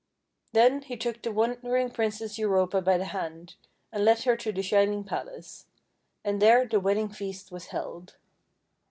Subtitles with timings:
[0.53, 3.53] Then he took the wondering Princess Europa by the hand,
[3.91, 5.67] and led her to the shining palace.
[6.25, 8.15] And there the wedding feast was held.